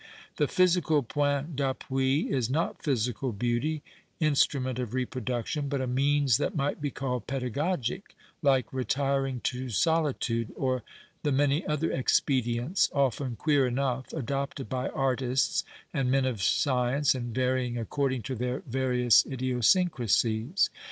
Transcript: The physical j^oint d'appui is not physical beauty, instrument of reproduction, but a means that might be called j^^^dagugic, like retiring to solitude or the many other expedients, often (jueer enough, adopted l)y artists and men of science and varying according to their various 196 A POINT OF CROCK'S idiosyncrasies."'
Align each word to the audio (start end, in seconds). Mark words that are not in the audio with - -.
The 0.37 0.47
physical 0.47 1.03
j^oint 1.03 1.53
d'appui 1.55 2.31
is 2.31 2.49
not 2.49 2.81
physical 2.81 3.31
beauty, 3.31 3.83
instrument 4.19 4.79
of 4.79 4.95
reproduction, 4.95 5.69
but 5.69 5.79
a 5.79 5.85
means 5.85 6.37
that 6.37 6.55
might 6.55 6.81
be 6.81 6.89
called 6.89 7.27
j^^^dagugic, 7.27 8.01
like 8.41 8.73
retiring 8.73 9.41
to 9.41 9.69
solitude 9.69 10.51
or 10.55 10.81
the 11.21 11.31
many 11.31 11.63
other 11.67 11.91
expedients, 11.91 12.89
often 12.95 13.35
(jueer 13.35 13.67
enough, 13.67 14.11
adopted 14.11 14.71
l)y 14.71 14.87
artists 14.89 15.63
and 15.93 16.09
men 16.09 16.25
of 16.25 16.41
science 16.41 17.13
and 17.13 17.35
varying 17.35 17.77
according 17.77 18.23
to 18.23 18.33
their 18.33 18.63
various 18.65 19.23
196 19.23 19.23
A 19.23 19.25
POINT 19.27 19.37
OF 19.37 19.37
CROCK'S 19.37 19.75
idiosyncrasies."' 20.15 20.69